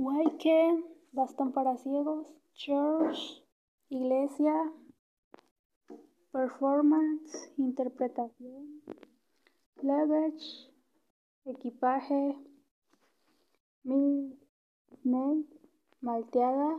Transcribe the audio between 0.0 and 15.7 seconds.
Waike, bastón para ciegos, church, iglesia, performance, interpretación, luggage, equipaje, snake,